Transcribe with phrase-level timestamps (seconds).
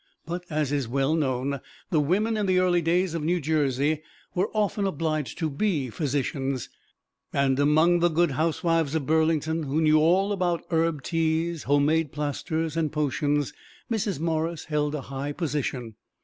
[0.25, 1.59] But, as is well known,
[1.91, 4.01] the women in the early days of New Jersey
[4.33, 6.69] were often obliged to be physicians;
[7.31, 12.75] and among the good housewives of Burlington, who knew all about herb teas, homemade plasters,
[12.75, 13.53] and potions,
[13.91, 14.19] Mrs.
[14.19, 15.93] Morris held a high position.